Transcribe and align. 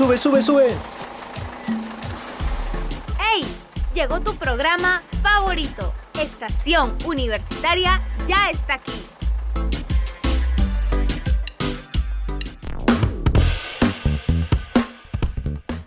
Sube, 0.00 0.16
sube, 0.16 0.42
sube. 0.42 0.68
¡Hey! 3.18 3.44
Llegó 3.92 4.18
tu 4.20 4.34
programa 4.34 5.02
favorito. 5.22 5.92
Estación 6.18 6.96
Universitaria 7.04 8.00
ya 8.26 8.48
está 8.48 8.76
aquí. 8.76 8.94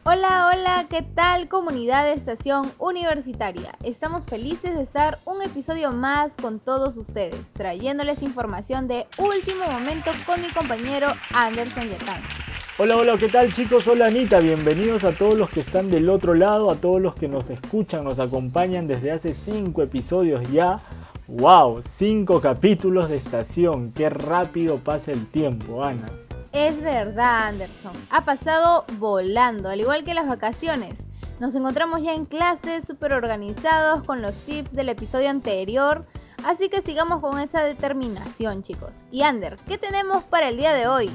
Hola, 0.04 0.52
hola, 0.54 0.86
¿qué 0.92 1.02
tal 1.02 1.50
comunidad 1.50 2.04
de 2.04 2.14
Estación 2.14 2.72
Universitaria? 2.78 3.76
Estamos 3.82 4.28
felices 4.28 4.76
de 4.76 4.84
estar 4.84 5.18
un 5.26 5.42
episodio 5.42 5.92
más 5.92 6.34
con 6.40 6.60
todos 6.60 6.98
ustedes, 6.98 7.42
trayéndoles 7.54 8.22
información 8.22 8.88
de 8.88 9.08
último 9.18 9.66
momento 9.66 10.12
con 10.28 10.40
mi 10.40 10.50
compañero 10.50 11.08
Anderson 11.34 11.90
Yatán. 11.90 12.53
Hola, 12.80 12.98
hola, 12.98 13.18
¿qué 13.20 13.30
tal 13.30 13.54
chicos? 13.54 13.88
Hola 13.88 14.08
Anita, 14.08 14.40
bienvenidos 14.40 15.04
a 15.04 15.12
todos 15.12 15.38
los 15.38 15.52
que 15.52 15.60
están 15.60 15.92
del 15.92 16.10
otro 16.10 16.34
lado, 16.34 16.72
a 16.72 16.76
todos 16.76 17.00
los 17.00 17.14
que 17.14 17.28
nos 17.28 17.52
escuchan, 17.52 18.04
nos 18.04 18.18
acompañan 18.18 18.88
desde 18.88 19.12
hace 19.12 19.36
cinco 19.36 19.84
episodios 19.84 20.42
ya. 20.52 20.82
¡Wow! 21.28 21.84
Cinco 21.98 22.42
capítulos 22.42 23.10
de 23.10 23.18
estación, 23.18 23.92
qué 23.92 24.10
rápido 24.10 24.80
pasa 24.80 25.12
el 25.12 25.28
tiempo, 25.28 25.84
Ana. 25.84 26.10
Es 26.52 26.82
verdad, 26.82 27.50
Anderson. 27.50 27.94
Ha 28.10 28.26
pasado 28.26 28.86
volando, 28.98 29.70
al 29.70 29.80
igual 29.80 30.04
que 30.04 30.16
las 30.16 30.28
vacaciones. 30.28 31.04
Nos 31.40 31.54
encontramos 31.54 32.02
ya 32.02 32.16
en 32.16 32.26
clases, 32.26 32.88
súper 32.88 33.14
organizados 33.14 34.02
con 34.02 34.24
los 34.24 34.34
tips 34.34 34.74
del 34.74 34.90
episodio 34.90 35.30
anterior. 35.30 36.08
Así 36.44 36.70
que 36.70 36.82
sigamos 36.82 37.22
con 37.22 37.40
esa 37.40 37.64
determinación, 37.64 38.64
chicos. 38.64 38.96
Y 39.12 39.22
Ander, 39.22 39.58
¿qué 39.68 39.78
tenemos 39.78 40.24
para 40.24 40.50
el 40.50 40.58
día 40.58 40.74
de 40.74 40.88
hoy? 40.88 41.12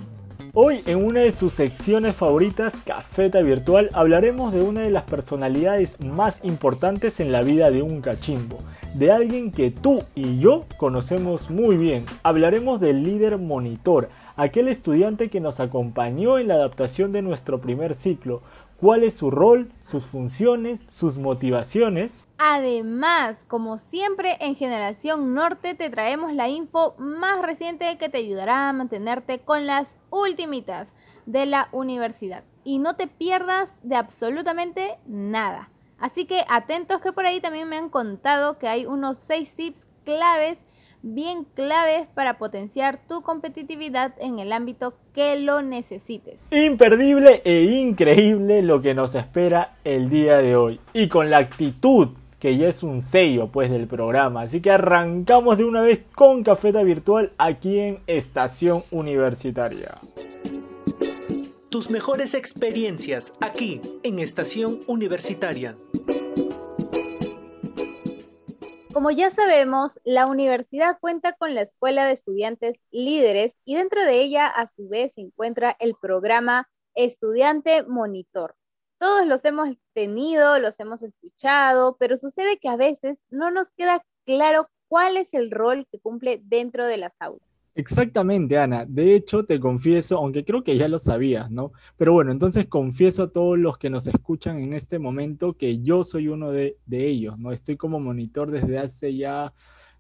Hoy 0.55 0.83
en 0.87 1.05
una 1.05 1.21
de 1.21 1.33
sus 1.33 1.53
secciones 1.53 2.17
favoritas, 2.17 2.75
Cafeta 2.85 3.43
Virtual, 3.43 3.91
hablaremos 3.93 4.53
de 4.53 4.63
una 4.63 4.83
de 4.83 4.91
las 4.91 5.05
personalidades 5.05 6.01
más 6.01 6.39
importantes 6.43 7.21
en 7.21 7.33
la 7.33 7.43
vida 7.43 7.71
de 7.71 7.83
un 7.83 8.01
cachimbo, 8.01 8.61
de 8.95 9.13
alguien 9.13 9.53
que 9.53 9.71
tú 9.71 10.05
y 10.15 10.39
yo 10.39 10.65
conocemos 10.77 11.51
muy 11.51 11.77
bien. 11.77 12.07
Hablaremos 12.23 12.81
del 12.81 13.03
líder 13.03 13.39
monitor, 13.39 14.11
aquel 14.37 14.69
estudiante 14.69 15.29
que 15.29 15.41
nos 15.41 15.61
acompañó 15.61 16.39
en 16.39 16.49
la 16.49 16.55
adaptación 16.55 17.13
de 17.13 17.23
nuestro 17.23 17.61
primer 17.61 17.95
ciclo, 17.95 18.43
cuál 18.79 19.03
es 19.03 19.15
su 19.15 19.31
rol, 19.31 19.73
sus 19.83 20.07
funciones, 20.07 20.81
sus 20.89 21.19
motivaciones. 21.19 22.27
Además, 22.39 23.45
como 23.49 23.79
siempre 23.79 24.37
en 24.41 24.55
Generación 24.55 25.35
Norte 25.35 25.75
te 25.75 25.91
traemos 25.91 26.33
la 26.33 26.49
info 26.49 26.95
más 26.99 27.43
reciente 27.43 27.99
que 27.99 28.09
te 28.09 28.19
ayudará 28.19 28.69
a 28.69 28.73
mantenerte 28.73 29.41
con 29.41 29.67
las 29.67 29.98
ultimitas 30.11 30.95
de 31.27 31.47
la 31.47 31.69
universidad. 31.73 32.45
Y 32.65 32.79
no 32.79 32.97
te 32.97 33.07
pierdas 33.07 33.77
de 33.83 33.97
absolutamente 33.97 34.99
nada. 35.07 35.71
Así 35.99 36.27
que 36.27 36.45
atentos 36.49 37.01
que 37.01 37.13
por 37.13 37.27
ahí 37.27 37.41
también 37.41 37.69
me 37.69 37.77
han 37.77 37.89
contado 37.89 38.59
que 38.59 38.69
hay 38.69 38.87
unos 38.87 39.19
6 39.19 39.55
tips 39.55 39.87
claves 40.05 40.59
bien 41.03 41.45
claves 41.55 42.09
para 42.15 42.39
potenciar 42.39 43.01
tu 43.09 43.23
competitividad 43.23 44.15
en 44.19 44.39
el 44.39 44.53
ámbito 44.53 44.95
que 45.15 45.37
lo 45.37 45.63
necesites. 45.63 46.45
Imperdible 46.51 47.43
e 47.45 47.63
increíble 47.63 48.63
lo 48.63 48.83
que 48.83 48.95
nos 48.95 49.15
espera 49.15 49.77
el 49.85 50.11
día 50.11 50.39
de 50.39 50.57
hoy. 50.57 50.81
Y 50.93 51.09
con 51.09 51.31
la 51.31 51.39
actitud 51.39 52.11
que 52.39 52.57
ya 52.57 52.69
es 52.69 52.83
un 52.83 53.03
sello 53.03 53.49
pues 53.49 53.71
del 53.71 53.87
programa. 53.87 54.43
Así 54.43 54.61
que 54.61 54.71
arrancamos 54.71 55.59
de 55.59 55.65
una 55.65 55.83
vez 55.83 56.03
con 56.15 56.43
Cafeta 56.45 56.83
Virtual 56.83 57.33
aquí 57.39 57.79
en 57.79 58.01
Estación 58.07 58.85
Universitaria. 58.91 59.99
Tus 61.71 61.91
mejores 61.91 62.35
experiencias 62.35 63.33
aquí 63.41 63.81
en 64.03 64.21
Estación 64.21 64.81
Universitaria. 64.87 65.77
Como 68.93 69.11
ya 69.11 69.31
sabemos, 69.31 69.93
la 70.03 70.27
universidad 70.27 70.99
cuenta 70.99 71.35
con 71.35 71.55
la 71.55 71.63
Escuela 71.63 72.07
de 72.07 72.15
Estudiantes 72.15 72.81
Líderes 72.91 73.55
y 73.65 73.77
dentro 73.77 74.03
de 74.03 74.23
ella 74.23 74.47
a 74.47 74.67
su 74.67 74.89
vez 74.89 75.13
se 75.15 75.21
encuentra 75.21 75.77
el 75.79 75.95
programa 76.01 76.69
Estudiante 76.95 77.85
Monitor. 77.85 78.58
Todos 78.99 79.27
los 79.27 79.45
hemos 79.45 79.69
tenido, 79.95 80.59
los 80.59 80.79
hemos 80.81 81.03
escuchado, 81.03 81.97
pero 81.99 82.17
sucede 82.17 82.59
que 82.59 82.69
a 82.69 82.77
veces 82.77 83.19
no 83.31 83.51
nos 83.51 83.69
queda 83.77 84.03
claro 84.25 84.69
cuál 84.89 85.17
es 85.17 85.35
el 85.35 85.51
rol 85.51 85.87
que 85.91 86.01
cumple 86.01 86.41
dentro 86.45 86.87
de 86.87 86.97
las 86.97 87.13
aulas. 87.21 87.49
Exactamente, 87.79 88.59
Ana. 88.59 88.85
De 88.89 89.15
hecho, 89.15 89.45
te 89.45 89.61
confieso, 89.61 90.17
aunque 90.17 90.45
creo 90.45 90.65
que 90.65 90.77
ya 90.77 90.89
lo 90.89 90.99
sabías, 90.99 91.49
¿no? 91.49 91.71
Pero 91.97 92.13
bueno, 92.13 92.33
entonces 92.33 92.67
confieso 92.67 93.23
a 93.23 93.31
todos 93.31 93.57
los 93.57 93.79
que 93.79 93.89
nos 93.89 94.09
escuchan 94.09 94.59
en 94.59 94.75
este 94.75 94.99
momento 94.99 95.57
que 95.57 95.81
yo 95.81 96.03
soy 96.03 96.27
uno 96.27 96.51
de, 96.51 96.77
ellos, 96.91 97.39
¿no? 97.39 97.53
Estoy 97.53 97.77
como 97.77 98.01
monitor 98.01 98.51
desde 98.51 98.81
hace 98.81 99.15
ya, 99.15 99.53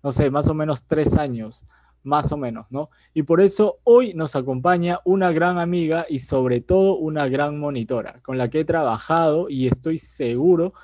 no 0.02 0.10
sé, 0.10 0.28
más 0.28 0.48
o 0.48 0.54
menos 0.54 0.86
tres 0.86 1.16
años, 1.16 1.64
más 2.02 2.32
o 2.32 2.36
menos, 2.36 2.66
¿no? 2.70 2.90
Y 3.14 3.22
por 3.22 3.40
eso 3.40 3.78
hoy 3.84 4.14
nos 4.14 4.36
acompaña 4.36 5.00
una 5.04 5.32
gran 5.32 5.58
amiga 5.58 6.06
y 6.08 6.20
sobre 6.20 6.60
todo 6.60 6.96
una 6.96 7.28
gran 7.28 7.58
monitora 7.58 8.20
con 8.22 8.38
la 8.38 8.48
que 8.48 8.60
he 8.60 8.64
trabajado 8.64 9.48
y 9.48 9.66
estoy 9.66 9.98
seguro 9.98 10.74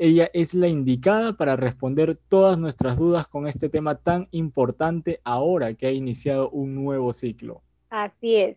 ella 0.00 0.30
es 0.32 0.54
la 0.54 0.68
indicada 0.68 1.32
para 1.32 1.56
responder 1.56 2.16
todas 2.28 2.56
nuestras 2.56 2.96
dudas 2.96 3.26
con 3.26 3.48
este 3.48 3.68
tema 3.68 3.96
tan 3.96 4.28
importante 4.30 5.20
ahora 5.24 5.74
que 5.74 5.88
ha 5.88 5.90
iniciado 5.90 6.50
un 6.50 6.76
nuevo 6.76 7.12
ciclo. 7.12 7.62
Así 7.90 8.36
es. 8.36 8.56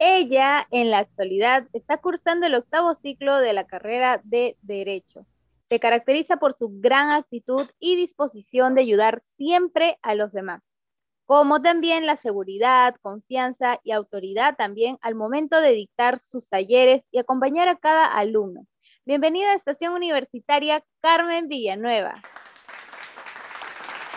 Ella 0.00 0.66
en 0.72 0.90
la 0.90 0.98
actualidad 0.98 1.68
está 1.72 1.98
cursando 1.98 2.46
el 2.46 2.56
octavo 2.56 2.94
ciclo 2.94 3.38
de 3.38 3.52
la 3.52 3.66
carrera 3.68 4.20
de 4.24 4.56
Derecho. 4.62 5.24
Se 5.68 5.78
caracteriza 5.78 6.38
por 6.38 6.56
su 6.58 6.68
gran 6.80 7.10
actitud 7.10 7.68
y 7.78 7.94
disposición 7.94 8.74
de 8.74 8.80
ayudar 8.80 9.20
siempre 9.20 9.98
a 10.02 10.16
los 10.16 10.32
demás, 10.32 10.62
como 11.26 11.62
también 11.62 12.06
la 12.06 12.16
seguridad, 12.16 12.96
confianza 13.02 13.78
y 13.84 13.92
autoridad 13.92 14.56
también 14.56 14.98
al 15.00 15.14
momento 15.14 15.60
de 15.60 15.72
dictar 15.72 16.18
sus 16.18 16.48
talleres 16.48 17.08
y 17.10 17.18
acompañar 17.18 17.68
a 17.68 17.76
cada 17.76 18.06
alumno 18.06 18.66
Bienvenida 19.04 19.50
a 19.50 19.56
Estación 19.56 19.94
Universitaria 19.94 20.84
Carmen 21.00 21.48
Villanueva. 21.48 22.22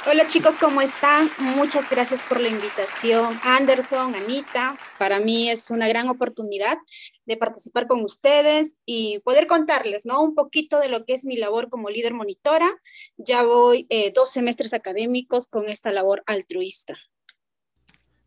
Hola 0.08 0.28
chicos, 0.28 0.60
¿cómo 0.60 0.82
están? 0.82 1.32
Muchas 1.40 1.90
gracias 1.90 2.22
por 2.22 2.40
la 2.40 2.48
invitación. 2.48 3.40
Anderson, 3.42 4.14
Anita, 4.14 4.78
para 5.00 5.20
mí 5.20 5.50
es 5.50 5.72
una 5.72 5.88
gran 5.88 6.10
oportunidad 6.10 6.78
de 7.26 7.38
participar 7.38 7.88
con 7.88 8.04
ustedes 8.04 8.78
y 8.86 9.18
poder 9.20 9.48
contarles, 9.48 10.06
¿no? 10.06 10.22
Un 10.22 10.36
poquito 10.36 10.80
de 10.80 10.90
lo 10.90 11.06
que 11.06 11.14
es 11.14 11.26
mi 11.26 11.38
labor 11.38 11.72
como 11.72 11.90
líder 11.90 12.14
monitora. 12.14 12.72
Ya 13.18 13.42
voy 13.42 13.88
eh, 13.90 14.12
dos 14.14 14.30
semestres 14.30 14.76
académicos 14.76 15.48
con 15.48 15.70
esta 15.70 15.92
labor 15.92 16.22
altruista. 16.28 16.96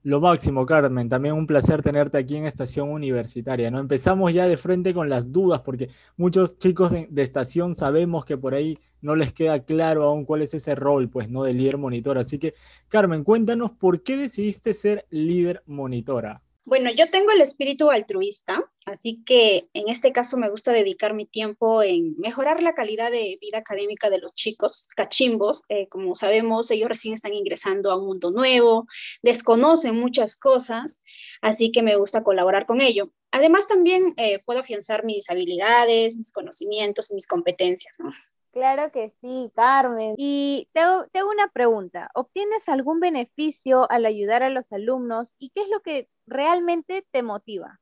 Lo 0.05 0.21
máximo, 0.21 0.65
Carmen. 0.65 1.09
También 1.09 1.35
un 1.35 1.47
placer 1.47 1.83
tenerte 1.83 2.19
aquí 2.19 2.37
en 2.37 2.47
Estación 2.47 2.89
Universitaria. 2.91 3.71
¿no? 3.71 3.81
Empezamos 3.81 4.33
ya 4.33 4.47
de 4.47 4.57
frente 4.57 4.95
con 4.95 5.09
las 5.09 5.33
dudas, 5.33 5.61
porque 5.63 5.91
muchos 6.17 6.57
chicos 6.59 6.93
de, 6.93 7.09
estación 7.23 7.75
sabemos 7.75 8.25
que 8.25 8.37
por 8.39 8.55
ahí 8.55 8.75
no 9.01 9.17
les 9.17 9.33
queda 9.33 9.65
claro 9.65 10.05
aún 10.05 10.25
cuál 10.25 10.43
es 10.43 10.55
ese 10.55 10.75
rol, 10.75 11.09
pues, 11.11 11.29
¿no? 11.29 11.43
De 11.43 11.53
líder 11.53 11.79
monitor. 11.79 12.17
Así 12.19 12.39
que, 12.39 12.55
Carmen, 12.89 13.25
cuéntanos 13.25 13.73
por 13.73 14.03
qué 14.03 14.17
decidiste 14.17 14.73
ser 14.73 15.07
líder 15.11 15.63
monitora. 15.67 16.43
Bueno, 16.69 16.91
yo 16.91 17.09
tengo 17.11 17.33
el 17.33 17.41
espíritu 17.41 17.91
altruista, 17.91 18.63
así 18.85 19.23
que 19.25 19.71
en 19.73 19.89
este 19.89 20.13
caso 20.13 20.37
me 20.37 20.51
gusta 20.51 20.71
dedicar 20.71 21.15
mi 21.15 21.25
tiempo 21.25 21.83
en 21.83 22.15
mejorar 22.19 22.63
la 22.63 22.75
calidad 22.75 23.11
de 23.11 23.39
vida 23.41 23.57
académica 23.57 24.11
de 24.11 24.19
los 24.19 24.35
chicos 24.35 24.87
cachimbos. 24.95 25.65
Eh, 25.71 25.89
como 25.89 26.15
sabemos, 26.15 26.71
ellos 26.71 26.91
recién 26.91 27.15
están 27.15 27.33
ingresando 27.33 27.91
a 27.91 27.97
un 27.97 28.05
mundo 28.05 28.31
nuevo, 28.33 28.87
desconocen 29.23 29.99
muchas 29.99 30.37
cosas, 30.37 31.01
así 31.41 31.73
que 31.73 31.83
me 31.83 31.97
gusta 31.97 32.23
colaborar 32.23 32.67
con 32.67 32.83
ello. 32.83 33.15
Además, 33.31 33.67
también 33.67 34.13
eh, 34.19 34.41
puedo 34.45 34.61
afianzar 34.61 35.07
mis 35.07 35.31
habilidades, 35.31 36.17
mis 36.17 36.33
conocimientos 36.33 37.11
y 37.11 37.15
mis 37.15 37.27
competencias. 37.27 37.97
¿no? 37.99 38.13
Claro 38.59 38.91
que 38.91 39.13
sí, 39.21 39.53
Carmen. 39.55 40.17
Y 40.19 40.67
te 40.73 40.81
hago, 40.81 41.07
una 41.31 41.49
pregunta. 41.53 42.11
¿Obtienes 42.15 42.69
algún 42.69 42.99
beneficio 42.99 43.89
al 43.89 44.05
ayudar 44.05 44.43
a 44.43 44.51
los 44.51 44.73
alumnos 44.73 45.33
y 45.39 45.51
qué 45.51 45.63
es 45.63 45.69
lo 45.69 45.81
que 45.81 46.09
realmente 46.27 47.07
te 47.13 47.23
motiva? 47.23 47.81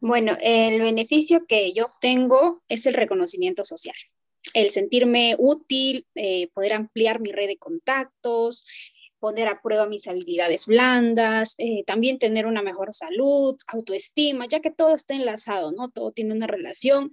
Bueno, 0.00 0.36
el 0.42 0.82
beneficio 0.82 1.46
que 1.46 1.72
yo 1.72 1.86
obtengo 1.86 2.62
es 2.68 2.84
el 2.84 2.92
reconocimiento 2.92 3.64
social, 3.64 3.96
el 4.52 4.68
sentirme 4.68 5.34
útil, 5.38 6.06
eh, 6.14 6.48
poder 6.52 6.74
ampliar 6.74 7.20
mi 7.20 7.32
red 7.32 7.46
de 7.46 7.56
contactos, 7.56 8.66
poner 9.20 9.48
a 9.48 9.62
prueba 9.62 9.86
mis 9.86 10.06
habilidades 10.08 10.66
blandas, 10.66 11.54
eh, 11.56 11.84
también 11.86 12.18
tener 12.18 12.46
una 12.46 12.62
mejor 12.62 12.92
salud, 12.92 13.56
autoestima, 13.66 14.46
ya 14.46 14.60
que 14.60 14.70
todo 14.70 14.94
está 14.94 15.14
enlazado, 15.14 15.72
¿no? 15.72 15.88
Todo 15.90 16.12
tiene 16.12 16.34
una 16.34 16.46
relación 16.46 17.10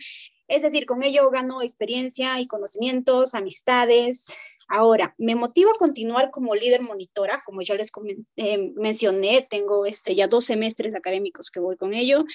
es 0.48 0.62
decir, 0.62 0.86
con 0.86 1.04
ello 1.04 1.30
gano 1.30 1.62
experiencia 1.62 2.40
y 2.40 2.48
conocimientos, 2.48 3.36
amistades. 3.36 4.36
Ahora, 4.68 5.14
me 5.18 5.36
motiva 5.36 5.72
a 5.72 5.78
continuar 5.78 6.32
como 6.32 6.56
líder 6.56 6.82
monitora, 6.82 7.44
como 7.46 7.62
ya 7.62 7.76
les 7.76 7.92
eh, 8.36 8.74
mencioné, 8.76 9.48
tengo 9.50 9.86
este, 9.86 10.16
ya 10.16 10.28
dos 10.28 10.46
semestres 10.46 10.96
académicos 10.96 11.52
que 11.52 11.60
voy 11.60 11.78
con 11.78 11.94
ello. 11.94 12.26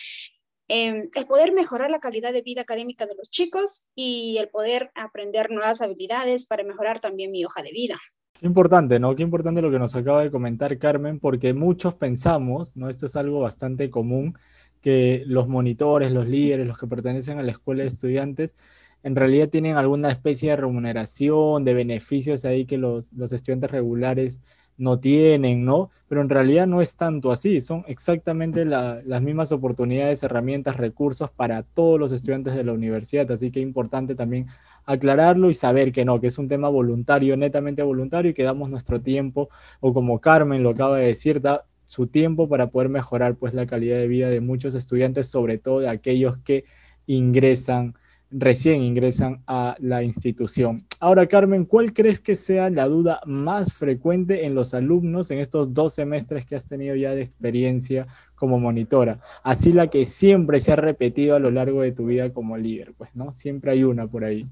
em, 0.68 1.08
el 1.14 1.26
poder 1.26 1.52
mejorar 1.52 1.90
la 1.90 1.98
calidad 1.98 2.32
de 2.32 2.42
vida 2.42 2.62
académica 2.62 3.04
de 3.04 3.16
los 3.16 3.28
chicos 3.30 3.86
y 3.96 4.36
el 4.38 4.48
poder 4.48 4.92
aprender 4.94 5.50
nuevas 5.50 5.80
habilidades 5.80 6.46
para 6.46 6.62
mejorar 6.62 7.00
también 7.00 7.32
mi 7.32 7.44
hoja 7.44 7.62
de 7.62 7.72
vida. 7.72 7.98
Qué 8.40 8.46
importante, 8.46 8.98
¿no? 8.98 9.14
Qué 9.16 9.22
importante 9.22 9.60
lo 9.60 9.70
que 9.70 9.78
nos 9.78 9.94
acaba 9.94 10.22
de 10.22 10.30
comentar 10.30 10.78
Carmen, 10.78 11.20
porque 11.20 11.52
muchos 11.52 11.94
pensamos, 11.94 12.76
¿no? 12.76 12.88
Esto 12.88 13.06
es 13.06 13.16
algo 13.16 13.40
bastante 13.40 13.90
común, 13.90 14.38
que 14.80 15.22
los 15.26 15.48
monitores, 15.48 16.12
los 16.12 16.26
líderes, 16.28 16.66
los 16.66 16.78
que 16.78 16.86
pertenecen 16.86 17.38
a 17.38 17.42
la 17.42 17.52
escuela 17.52 17.82
de 17.82 17.88
estudiantes, 17.88 18.54
en 19.02 19.16
realidad 19.16 19.48
tienen 19.48 19.76
alguna 19.76 20.10
especie 20.10 20.50
de 20.50 20.56
remuneración, 20.56 21.64
de 21.64 21.74
beneficios 21.74 22.44
ahí 22.44 22.66
que 22.66 22.78
los, 22.78 23.10
estudiantes 23.32 23.70
regulares 23.70 24.40
no 24.76 24.98
tienen, 24.98 25.64
¿no? 25.64 25.90
Pero 26.08 26.22
en 26.22 26.30
realidad 26.30 26.66
no 26.66 26.80
es 26.80 26.96
tanto 26.96 27.32
así, 27.32 27.60
son 27.60 27.84
exactamente 27.86 28.64
las 28.64 29.22
mismas 29.22 29.52
oportunidades, 29.52 30.22
herramientas, 30.22 30.76
recursos 30.76 31.30
para 31.30 31.62
todos 31.62 32.00
los 32.00 32.12
estudiantes 32.12 32.54
de 32.54 32.64
la 32.64 32.72
universidad, 32.72 33.30
así 33.30 33.50
que 33.50 33.60
es 33.60 33.66
importante 33.66 34.14
también 34.14 34.46
aclararlo 34.86 35.50
y 35.50 35.54
saber 35.54 35.92
que 35.92 36.04
no, 36.04 36.20
que 36.20 36.28
es 36.28 36.38
un 36.38 36.48
tema 36.48 36.68
voluntario, 36.70 37.36
netamente 37.36 37.82
voluntario 37.82 38.30
y 38.30 38.34
que 38.34 38.42
damos 38.42 38.70
nuestro 38.70 39.00
tiempo, 39.02 39.50
o 39.80 39.92
como 39.92 40.18
Carmen 40.20 40.62
lo 40.62 40.70
acaba 40.70 40.98
de 40.98 41.06
decir, 41.08 41.40
da 41.42 41.66
su 41.90 42.06
tiempo 42.06 42.48
para 42.48 42.70
poder 42.70 42.88
mejorar 42.88 43.34
pues 43.34 43.52
la 43.52 43.66
calidad 43.66 43.96
de 43.96 44.06
vida 44.06 44.30
de 44.30 44.40
muchos 44.40 44.76
estudiantes, 44.76 45.26
sobre 45.26 45.58
todo 45.58 45.80
de 45.80 45.88
aquellos 45.88 46.38
que 46.38 46.64
ingresan 47.06 47.94
recién 48.30 48.80
ingresan 48.80 49.42
a 49.48 49.74
la 49.80 50.04
institución. 50.04 50.78
Ahora, 51.00 51.26
Carmen, 51.26 51.64
¿cuál 51.64 51.92
crees 51.92 52.20
que 52.20 52.36
sea 52.36 52.70
la 52.70 52.86
duda 52.86 53.20
más 53.26 53.72
frecuente 53.72 54.44
en 54.46 54.54
los 54.54 54.72
alumnos 54.72 55.32
en 55.32 55.40
estos 55.40 55.74
dos 55.74 55.94
semestres 55.94 56.46
que 56.46 56.54
has 56.54 56.64
tenido 56.64 56.94
ya 56.94 57.12
de 57.12 57.22
experiencia 57.22 58.06
como 58.36 58.60
monitora? 58.60 59.18
Así 59.42 59.72
la 59.72 59.88
que 59.88 60.04
siempre 60.04 60.60
se 60.60 60.70
ha 60.70 60.76
repetido 60.76 61.34
a 61.34 61.40
lo 61.40 61.50
largo 61.50 61.82
de 61.82 61.90
tu 61.90 62.06
vida 62.06 62.32
como 62.32 62.56
líder, 62.56 62.94
pues, 62.96 63.10
¿no? 63.14 63.32
Siempre 63.32 63.72
hay 63.72 63.82
una 63.82 64.06
por 64.06 64.22
ahí. 64.22 64.46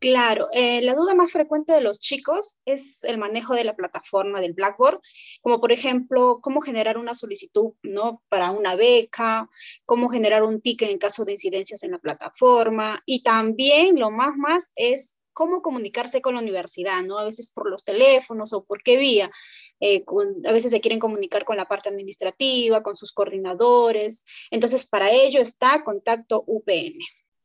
Claro, 0.00 0.48
eh, 0.54 0.80
la 0.80 0.94
duda 0.94 1.14
más 1.14 1.30
frecuente 1.30 1.74
de 1.74 1.82
los 1.82 2.00
chicos 2.00 2.58
es 2.64 3.04
el 3.04 3.18
manejo 3.18 3.54
de 3.54 3.64
la 3.64 3.76
plataforma 3.76 4.40
del 4.40 4.54
Blackboard, 4.54 4.98
como 5.42 5.60
por 5.60 5.72
ejemplo, 5.72 6.40
cómo 6.40 6.62
generar 6.62 6.96
una 6.96 7.14
solicitud 7.14 7.74
¿no? 7.82 8.22
para 8.30 8.50
una 8.50 8.76
beca, 8.76 9.50
cómo 9.84 10.08
generar 10.08 10.42
un 10.42 10.62
ticket 10.62 10.88
en 10.88 10.96
caso 10.96 11.26
de 11.26 11.32
incidencias 11.32 11.82
en 11.82 11.90
la 11.90 11.98
plataforma 11.98 13.02
y 13.04 13.22
también 13.22 13.98
lo 13.98 14.10
más 14.10 14.38
más 14.38 14.72
es 14.74 15.18
cómo 15.34 15.60
comunicarse 15.60 16.22
con 16.22 16.34
la 16.34 16.40
universidad, 16.40 17.02
¿no? 17.02 17.18
A 17.18 17.24
veces 17.24 17.52
por 17.54 17.70
los 17.70 17.84
teléfonos 17.84 18.54
o 18.54 18.64
por 18.64 18.82
qué 18.82 18.96
vía. 18.96 19.30
Eh, 19.80 20.04
a 20.46 20.52
veces 20.52 20.70
se 20.70 20.80
quieren 20.80 20.98
comunicar 20.98 21.44
con 21.44 21.56
la 21.56 21.66
parte 21.66 21.88
administrativa, 21.88 22.82
con 22.82 22.96
sus 22.96 23.12
coordinadores. 23.12 24.24
Entonces, 24.50 24.86
para 24.86 25.10
ello 25.10 25.40
está 25.40 25.82
Contacto 25.84 26.42
UPN. 26.46 26.98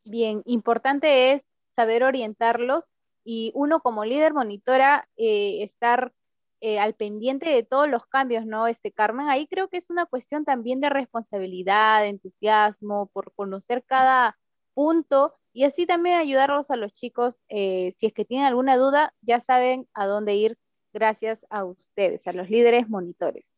Bien, 0.03 0.41
importante 0.45 1.33
es 1.33 1.43
saber 1.75 2.03
orientarlos 2.03 2.85
y 3.23 3.51
uno 3.55 3.81
como 3.81 4.05
líder 4.05 4.33
monitora 4.33 5.07
eh, 5.17 5.63
estar 5.63 6.13
eh, 6.61 6.79
al 6.79 6.93
pendiente 6.93 7.49
de 7.49 7.63
todos 7.63 7.89
los 7.89 8.05
cambios, 8.05 8.45
¿no? 8.45 8.67
Este 8.67 8.91
Carmen, 8.91 9.29
ahí 9.29 9.47
creo 9.47 9.67
que 9.67 9.77
es 9.77 9.89
una 9.89 10.05
cuestión 10.05 10.45
también 10.45 10.79
de 10.79 10.89
responsabilidad, 10.89 12.07
entusiasmo, 12.07 13.07
por 13.07 13.33
conocer 13.33 13.83
cada 13.85 14.37
punto 14.73 15.35
y 15.53 15.63
así 15.63 15.85
también 15.85 16.17
ayudarlos 16.17 16.71
a 16.71 16.75
los 16.75 16.93
chicos, 16.93 17.41
eh, 17.49 17.91
si 17.95 18.07
es 18.07 18.13
que 18.13 18.25
tienen 18.25 18.45
alguna 18.47 18.77
duda, 18.77 19.13
ya 19.21 19.39
saben 19.39 19.87
a 19.93 20.05
dónde 20.05 20.35
ir 20.35 20.57
gracias 20.93 21.45
a 21.49 21.65
ustedes, 21.65 22.25
a 22.27 22.31
los 22.31 22.49
líderes 22.49 22.89
monitores. 22.89 23.51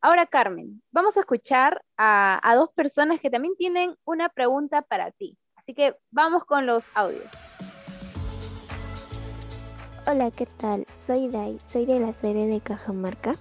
Ahora, 0.00 0.26
Carmen, 0.26 0.82
vamos 0.90 1.16
a 1.16 1.20
escuchar 1.20 1.82
a 1.96 2.54
dos 2.56 2.70
personas 2.72 3.20
que 3.20 3.30
también 3.30 3.56
tienen 3.56 3.96
una 4.04 4.28
pregunta 4.28 4.82
para 4.82 5.10
ti. 5.12 5.38
Así 5.54 5.72
que 5.74 5.96
vamos 6.10 6.44
con 6.44 6.66
los 6.66 6.84
audios. 6.94 7.43
Hola, 10.06 10.30
¿qué 10.30 10.44
tal? 10.44 10.86
Soy 11.06 11.28
Dai, 11.28 11.56
soy 11.72 11.86
de 11.86 11.98
la 11.98 12.12
serie 12.12 12.46
de 12.46 12.60
Cajamarca. 12.60 13.36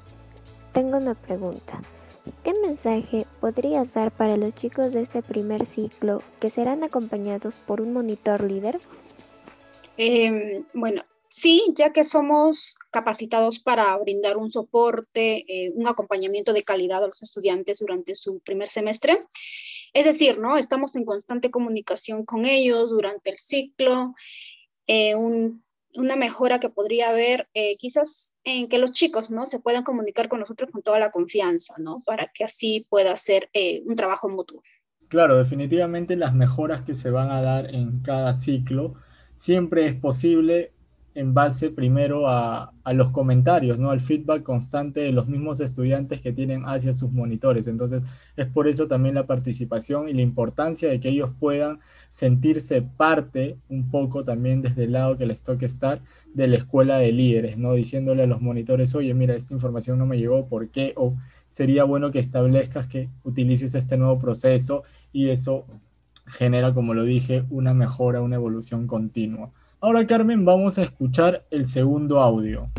Tengo 0.72 0.96
una 0.96 1.14
pregunta. 1.14 1.82
¿Qué 2.42 2.54
mensaje 2.54 3.28
podrías 3.42 3.94
dar 3.94 4.12
para 4.12 4.38
los 4.38 4.56
chicos 4.56 4.94
de 4.94 5.02
este 5.02 5.22
primer 5.22 5.66
ciclo 5.66 6.24
que 6.40 6.50
serán 6.50 6.86
acompañados 6.86 7.56
por 7.56 7.82
un 7.82 7.92
monitor 7.92 8.50
líder? 8.50 8.80
Em, 9.98 10.64
bueno, 10.74 11.04
sí, 11.28 11.66
ya 11.76 11.92
que 11.92 12.06
somos 12.06 12.78
capacitados 12.92 13.60
para 13.60 13.98
brindar 13.98 14.38
un 14.38 14.50
soporte, 14.50 15.44
eh, 15.50 15.74
un 15.76 15.90
acompañamiento 15.90 16.54
de 16.54 16.64
calidad 16.64 17.04
a 17.04 17.08
los 17.08 17.22
estudiantes 17.24 17.80
durante 17.80 18.16
su 18.16 18.40
primer 18.40 18.70
semestre. 18.70 19.26
Es 19.94 20.06
decir, 20.06 20.40
¿no? 20.40 20.58
Estamos 20.58 20.96
en 20.96 21.04
constante 21.04 21.52
comunicación 21.52 22.24
con 22.24 22.46
ellos 22.46 22.92
durante 22.92 23.32
el 23.32 23.38
ciclo. 23.38 24.16
Eh, 24.88 25.14
una 25.96 26.16
mejora 26.16 26.60
que 26.60 26.70
podría 26.70 27.10
haber 27.10 27.48
eh, 27.54 27.78
quizás 27.78 28.36
en 28.44 28.68
que 28.68 28.80
los 28.80 28.92
chicos, 28.92 29.32
¿no? 29.32 29.46
Se 29.46 29.60
puedan 29.60 29.84
comunicar 29.84 30.30
con 30.30 30.40
nosotros 30.40 30.72
con 30.72 30.82
toda 30.82 31.00
la 31.00 31.12
confianza, 31.12 31.76
¿no? 31.78 32.04
Para 32.06 32.32
que 32.34 32.44
así 32.44 32.86
pueda 32.90 33.16
ser 33.16 33.50
eh, 33.54 33.84
un 33.86 33.96
trabajo 33.96 34.30
mutuo. 34.30 34.62
Claro, 35.08 35.38
definitivamente 35.38 36.16
las 36.16 36.34
mejoras 36.34 36.82
que 36.82 36.96
se 36.96 37.12
van 37.12 37.30
a 37.30 37.42
dar 37.42 37.74
en 37.74 38.02
cada 38.02 38.34
ciclo 38.34 38.96
siempre 39.36 39.88
es 39.88 39.96
posible 39.96 40.74
en 41.16 41.34
base 41.34 41.72
primero 41.72 42.28
a, 42.28 42.74
los 42.94 43.12
comentarios, 43.12 43.80
¿no? 43.80 43.92
Al 43.92 44.02
feedback 44.02 44.44
constante 44.44 45.00
de 45.00 45.12
los 45.12 45.28
mismos 45.28 45.60
estudiantes 45.60 46.22
que 46.22 46.34
tienen 46.34 46.64
hacia 46.66 46.94
sus 46.94 47.12
monitores. 47.12 47.68
Entonces, 47.68 48.04
es 48.36 48.48
por 48.48 48.68
eso 48.68 48.88
también 48.88 49.16
la 49.16 49.26
participación 49.26 50.10
y 50.10 50.14
la 50.14 50.22
importancia 50.22 50.90
de 50.90 51.00
que 51.00 51.10
ellos 51.10 51.32
puedan 51.40 51.80
sentirse 52.12 52.82
parte 52.82 53.58
un 53.70 53.90
poco 53.90 54.24
también 54.24 54.62
desde 54.62 54.84
el 54.86 54.94
lado 54.94 55.18
que 55.18 55.26
les 55.26 55.42
toque 55.42 55.66
estar 55.66 56.02
de 56.34 56.48
la 56.48 56.58
escuela 56.58 56.98
de 56.98 57.12
líderes, 57.12 57.58
¿no? 57.58 57.74
Diciéndole 57.74 58.24
a 58.24 58.28
los 58.28 58.42
monitores, 58.42 58.94
oye, 58.96 59.14
mira, 59.14 59.36
esta 59.36 59.54
información 59.54 60.00
no 60.00 60.06
me 60.06 60.18
llegó, 60.18 60.48
¿por 60.48 60.70
qué? 60.70 60.94
O 60.98 61.16
sería 61.48 61.84
bueno 61.84 62.12
que 62.12 62.20
establezcas 62.20 62.88
que 62.88 63.10
utilices 63.24 63.76
este 63.76 63.98
nuevo 63.98 64.20
proceso 64.20 64.84
y 65.12 65.30
eso 65.30 65.66
genera, 66.26 66.74
como 66.74 66.94
lo 66.94 67.04
dije, 67.04 67.46
una 67.50 67.74
mejora, 67.74 68.22
una 68.22 68.36
evolución 68.36 68.88
continua. 68.88 69.52
Ahora 69.84 70.08
Carmen, 70.08 70.46
vamos 70.46 70.78
a 70.78 70.84
escuchar 70.84 71.46
el 71.52 71.68
segundo 71.68 72.22
audio. 72.22 72.70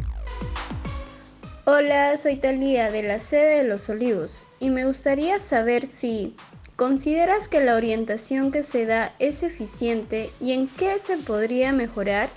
Hola, 1.66 2.16
soy 2.16 2.36
Talía 2.36 2.90
de 2.90 3.02
la 3.02 3.18
sede 3.18 3.58
de 3.58 3.68
Los 3.68 3.90
Olivos 3.90 4.46
y 4.58 4.70
me 4.70 4.86
gustaría 4.86 5.38
saber 5.38 5.84
si 5.84 6.34
consideras 6.76 7.50
que 7.50 7.62
la 7.62 7.76
orientación 7.76 8.50
que 8.50 8.62
se 8.62 8.86
da 8.86 9.14
es 9.18 9.42
eficiente 9.42 10.30
y 10.40 10.52
en 10.52 10.66
qué 10.66 10.98
se 10.98 11.18
podría 11.18 11.74
mejorar. 11.74 12.30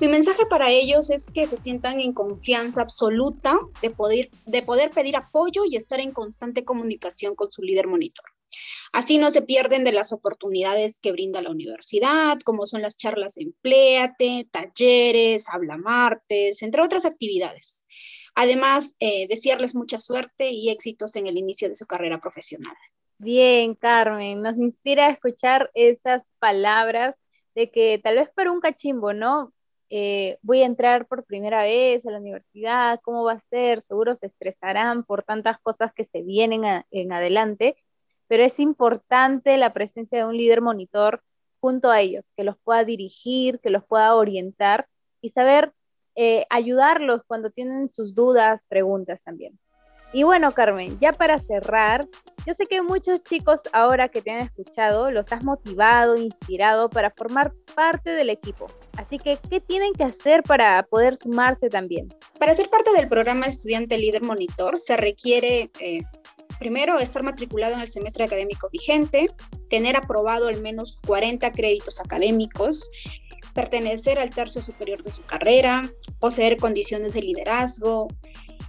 Mi 0.00 0.08
mensaje 0.08 0.46
para 0.46 0.70
ellos 0.70 1.10
es 1.10 1.26
que 1.26 1.46
se 1.46 1.58
sientan 1.58 2.00
en 2.00 2.14
confianza 2.14 2.80
absoluta 2.80 3.58
de 3.82 3.90
poder, 3.90 4.30
de 4.46 4.62
poder 4.62 4.90
pedir 4.90 5.16
apoyo 5.16 5.66
y 5.68 5.76
estar 5.76 6.00
en 6.00 6.12
constante 6.12 6.64
comunicación 6.64 7.34
con 7.34 7.52
su 7.52 7.60
líder 7.60 7.88
monitor. 7.88 8.24
Así 8.92 9.16
no 9.16 9.30
se 9.30 9.40
pierden 9.40 9.84
de 9.84 9.92
las 9.92 10.12
oportunidades 10.12 11.00
que 11.00 11.12
brinda 11.12 11.40
la 11.40 11.50
universidad, 11.50 12.38
como 12.44 12.66
son 12.66 12.82
las 12.82 12.98
charlas 12.98 13.38
Empleate, 13.38 14.48
talleres, 14.50 15.48
Habla 15.48 15.78
Martes, 15.78 16.62
entre 16.62 16.82
otras 16.82 17.06
actividades. 17.06 17.86
Además, 18.34 18.96
eh, 19.00 19.26
desearles 19.28 19.74
mucha 19.74 19.98
suerte 19.98 20.50
y 20.50 20.70
éxitos 20.70 21.16
en 21.16 21.26
el 21.26 21.38
inicio 21.38 21.68
de 21.68 21.74
su 21.74 21.86
carrera 21.86 22.20
profesional. 22.20 22.76
Bien, 23.18 23.74
Carmen, 23.74 24.42
nos 24.42 24.58
inspira 24.58 25.06
a 25.06 25.10
escuchar 25.10 25.70
esas 25.74 26.22
palabras 26.38 27.14
de 27.54 27.70
que 27.70 27.98
tal 28.02 28.16
vez 28.16 28.30
para 28.34 28.50
un 28.50 28.60
cachimbo, 28.60 29.12
¿no? 29.12 29.52
Eh, 29.88 30.38
voy 30.42 30.62
a 30.62 30.66
entrar 30.66 31.06
por 31.06 31.24
primera 31.24 31.62
vez 31.62 32.06
a 32.06 32.10
la 32.10 32.18
universidad, 32.18 33.00
¿cómo 33.02 33.24
va 33.24 33.32
a 33.32 33.40
ser? 33.40 33.82
Seguro 33.82 34.16
se 34.16 34.26
estresarán 34.26 35.04
por 35.04 35.22
tantas 35.22 35.58
cosas 35.58 35.92
que 35.92 36.04
se 36.04 36.22
vienen 36.22 36.84
en 36.90 37.12
adelante 37.12 37.76
pero 38.32 38.44
es 38.44 38.58
importante 38.60 39.58
la 39.58 39.74
presencia 39.74 40.16
de 40.16 40.24
un 40.24 40.38
líder 40.38 40.62
monitor 40.62 41.22
junto 41.60 41.90
a 41.90 42.00
ellos, 42.00 42.24
que 42.34 42.44
los 42.44 42.56
pueda 42.64 42.82
dirigir, 42.82 43.60
que 43.60 43.68
los 43.68 43.84
pueda 43.84 44.14
orientar 44.14 44.88
y 45.20 45.28
saber 45.28 45.74
eh, 46.14 46.46
ayudarlos 46.48 47.20
cuando 47.26 47.50
tienen 47.50 47.90
sus 47.90 48.14
dudas, 48.14 48.62
preguntas 48.70 49.20
también. 49.22 49.58
Y 50.14 50.22
bueno, 50.22 50.52
Carmen, 50.52 50.98
ya 50.98 51.12
para 51.12 51.40
cerrar, 51.40 52.06
yo 52.46 52.54
sé 52.54 52.64
que 52.64 52.80
muchos 52.80 53.22
chicos 53.22 53.60
ahora 53.74 54.08
que 54.08 54.22
te 54.22 54.30
han 54.30 54.40
escuchado 54.40 55.10
los 55.10 55.30
has 55.30 55.44
motivado, 55.44 56.16
inspirado 56.16 56.88
para 56.88 57.10
formar 57.10 57.52
parte 57.74 58.12
del 58.12 58.30
equipo. 58.30 58.66
Así 58.96 59.18
que, 59.18 59.38
¿qué 59.50 59.60
tienen 59.60 59.92
que 59.92 60.04
hacer 60.04 60.42
para 60.42 60.82
poder 60.84 61.18
sumarse 61.18 61.68
también? 61.68 62.08
Para 62.38 62.54
ser 62.54 62.70
parte 62.70 62.92
del 62.92 63.08
programa 63.08 63.44
Estudiante 63.44 63.98
Líder 63.98 64.22
Monitor 64.22 64.78
se 64.78 64.96
requiere 64.96 65.70
eh, 65.80 66.00
Primero, 66.62 67.00
estar 67.00 67.24
matriculado 67.24 67.74
en 67.74 67.80
el 67.80 67.88
semestre 67.88 68.22
académico 68.22 68.68
vigente, 68.70 69.26
tener 69.68 69.96
aprobado 69.96 70.46
al 70.46 70.60
menos 70.60 70.96
40 71.04 71.50
créditos 71.50 71.98
académicos, 71.98 72.88
pertenecer 73.52 74.20
al 74.20 74.30
tercio 74.30 74.62
superior 74.62 75.02
de 75.02 75.10
su 75.10 75.24
carrera, 75.24 75.92
poseer 76.20 76.58
condiciones 76.58 77.14
de 77.14 77.22
liderazgo, 77.22 78.06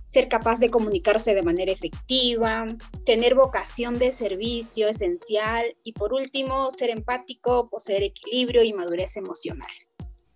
ser 0.08 0.28
capaz 0.28 0.60
de 0.60 0.72
comunicarse 0.72 1.36
de 1.36 1.44
manera 1.44 1.72
efectiva, 1.72 2.66
tener 3.06 3.36
vocación 3.36 4.00
de 4.00 4.12
servicio 4.12 4.90
esencial 4.90 5.76
y 5.84 5.94
por 5.94 6.14
último, 6.14 6.72
ser 6.72 6.90
empático, 6.90 7.70
poseer 7.70 8.02
equilibrio 8.02 8.64
y 8.64 8.74
madurez 8.74 9.18
emocional. 9.18 9.70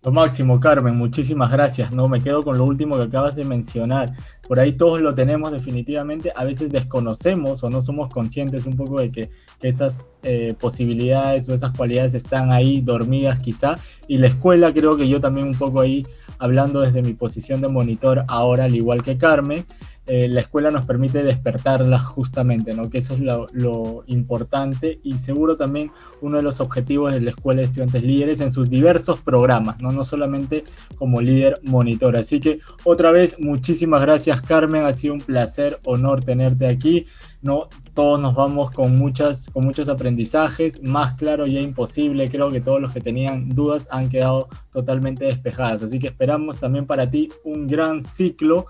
Lo 0.04 0.12
máximo, 0.12 0.60
Carmen, 0.60 0.94
muchísimas 0.94 1.50
gracias. 1.50 1.92
No 1.92 2.08
me 2.08 2.22
quedo 2.22 2.44
con 2.44 2.56
lo 2.56 2.64
último 2.64 2.96
que 2.96 3.02
acabas 3.02 3.34
de 3.34 3.42
mencionar. 3.42 4.08
Por 4.46 4.60
ahí 4.60 4.72
todos 4.72 5.00
lo 5.00 5.12
tenemos 5.12 5.50
definitivamente. 5.50 6.32
A 6.36 6.44
veces 6.44 6.70
desconocemos 6.70 7.64
o 7.64 7.68
no 7.68 7.82
somos 7.82 8.08
conscientes 8.08 8.66
un 8.66 8.76
poco 8.76 9.00
de 9.00 9.10
que, 9.10 9.30
esas 9.60 10.06
eh, 10.22 10.54
posibilidades 10.60 11.48
o 11.48 11.54
esas 11.54 11.72
cualidades 11.72 12.14
están 12.14 12.52
ahí 12.52 12.80
dormidas 12.80 13.40
quizá. 13.40 13.76
Y 14.06 14.18
la 14.18 14.28
escuela 14.28 14.72
creo 14.72 14.96
que 14.96 15.08
yo 15.08 15.20
también 15.20 15.48
un 15.48 15.58
poco 15.58 15.80
ahí, 15.80 16.06
hablando 16.38 16.80
desde 16.80 17.02
mi 17.02 17.14
posición 17.14 17.60
de 17.60 17.66
monitor 17.66 18.24
ahora, 18.28 18.66
al 18.66 18.76
igual 18.76 19.02
que 19.02 19.16
Carmen, 19.16 19.66
eh, 20.08 20.26
la 20.26 20.40
escuela 20.40 20.70
nos 20.70 20.86
permite 20.86 21.22
despertarlas 21.22 22.02
justamente, 22.02 22.72
¿no? 22.72 22.88
que 22.88 22.98
eso 22.98 23.14
es 23.14 23.20
lo, 23.20 24.04
importante 24.06 25.00
y 25.02 25.18
seguro 25.18 25.56
también 25.56 25.90
uno 26.22 26.38
de 26.38 26.42
los 26.42 26.60
objetivos 26.60 27.12
de 27.12 27.20
la 27.20 27.30
Escuela 27.30 27.60
de 27.60 27.66
Estudiantes 27.66 28.02
Líderes 28.02 28.40
en 28.40 28.50
sus 28.50 28.70
diversos 28.70 29.20
programas, 29.20 29.80
no, 29.80 29.92
no 29.92 30.04
solamente 30.04 30.64
como 30.96 31.20
líder 31.20 31.60
monitor. 31.62 32.16
Así 32.16 32.40
que 32.40 32.60
otra 32.84 33.12
vez, 33.12 33.36
muchísimas 33.38 34.00
gracias 34.00 34.40
Carmen, 34.40 34.84
ha 34.84 34.92
sido 34.94 35.14
un 35.14 35.20
placer, 35.20 35.78
honor 35.84 36.24
tenerte 36.24 36.66
aquí. 36.66 37.06
¿No? 37.42 37.68
Todos 37.94 38.20
nos 38.20 38.34
vamos 38.34 38.70
con, 38.70 38.96
muchas, 38.96 39.46
con 39.46 39.64
muchos 39.64 39.88
aprendizajes, 39.88 40.82
más 40.82 41.14
claro 41.14 41.46
ya 41.46 41.60
imposible, 41.60 42.30
creo 42.30 42.50
que 42.50 42.60
todos 42.60 42.80
los 42.80 42.92
que 42.92 43.00
tenían 43.00 43.48
dudas 43.50 43.88
han 43.90 44.08
quedado 44.08 44.48
totalmente 44.72 45.24
despejadas, 45.24 45.82
así 45.82 45.98
que 45.98 46.08
esperamos 46.08 46.58
también 46.58 46.86
para 46.86 47.10
ti 47.10 47.28
un 47.44 47.66
gran 47.66 48.02
ciclo 48.02 48.66